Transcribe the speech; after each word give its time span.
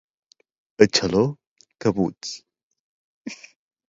A 0.85 0.87
Xaló, 0.99 1.21
cabuts. 1.85 2.31